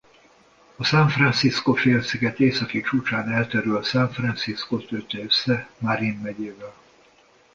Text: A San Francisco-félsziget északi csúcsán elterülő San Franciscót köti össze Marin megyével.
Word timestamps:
A 0.75 0.83
San 0.85 1.09
Francisco-félsziget 1.09 2.39
északi 2.39 2.81
csúcsán 2.81 3.29
elterülő 3.29 3.81
San 3.81 4.11
Franciscót 4.11 4.87
köti 4.87 5.19
össze 5.23 5.69
Marin 5.77 6.17
megyével. 6.17 6.73